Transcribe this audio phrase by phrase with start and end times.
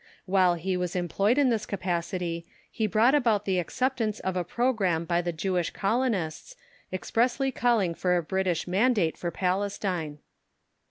[0.25, 5.05] While he was employed in this capacity he brought about the acceptance of a programme
[5.05, 6.55] by the Jewish Colonists,
[6.91, 10.17] expressly calling for a British Mandate for Palestine.